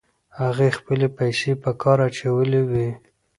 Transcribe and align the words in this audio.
هغې 0.39 0.69
خپلې 0.77 1.07
پیسې 1.17 1.51
په 1.63 1.69
کار 1.81 1.99
اچولې 2.07 2.61
وې. 2.69 2.89